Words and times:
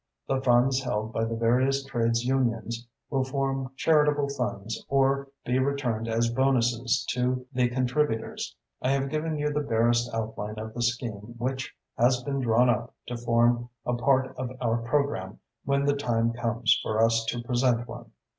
The 0.27 0.41
funds 0.41 0.81
held 0.81 1.13
by 1.13 1.25
the 1.25 1.35
various 1.35 1.83
trades 1.85 2.25
unions 2.25 2.87
will 3.11 3.23
form 3.23 3.69
charitable 3.75 4.29
funds 4.29 4.83
or 4.89 5.27
be 5.45 5.59
returned 5.59 6.07
as 6.07 6.31
bonuses 6.33 7.05
to 7.11 7.45
the 7.53 7.69
contributors. 7.69 8.55
I 8.81 8.89
have 8.93 9.09
given 9.11 9.37
you 9.37 9.51
the 9.53 9.59
barest 9.61 10.11
outline 10.11 10.57
of 10.57 10.73
the 10.73 10.81
scheme 10.81 11.35
which 11.37 11.75
has 11.99 12.23
been 12.23 12.39
drawn 12.39 12.67
up 12.67 12.95
to 13.09 13.15
form 13.15 13.69
a 13.85 13.93
part 13.93 14.35
of 14.39 14.49
our 14.59 14.77
programme 14.79 15.37
when 15.65 15.85
the 15.85 15.93
time 15.95 16.33
comes 16.33 16.79
for 16.81 16.99
us 16.99 17.23
to 17.25 17.43
present 17.43 17.87
one. 17.87 18.09